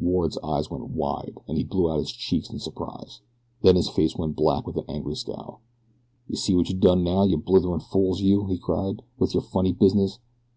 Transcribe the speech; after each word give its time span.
Ward's 0.00 0.38
eyes 0.44 0.70
went 0.70 0.90
wide, 0.90 1.38
and 1.48 1.58
he 1.58 1.64
blew 1.64 1.90
out 1.90 1.98
his 1.98 2.12
cheeks 2.12 2.48
in 2.48 2.60
surprise. 2.60 3.20
Then 3.62 3.74
his 3.74 3.88
face 3.88 4.14
went 4.16 4.36
black 4.36 4.64
with 4.64 4.76
an 4.76 4.84
angry 4.86 5.16
scowl. 5.16 5.60
"You 6.28 6.36
see 6.36 6.54
what 6.54 6.68
you 6.68 6.76
done 6.76 7.02
now, 7.02 7.24
you 7.24 7.36
blitherin' 7.36 7.80
fools, 7.80 8.20
you!" 8.20 8.44
he 8.46 8.58
cried, 8.58 9.02
"with 9.18 9.34
your 9.34 9.42
funny 9.42 9.72
business? 9.72 10.20